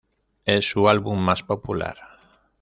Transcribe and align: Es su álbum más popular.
Es 0.45 0.67
su 0.67 0.89
álbum 0.89 1.19
más 1.19 1.43
popular. 1.43 1.95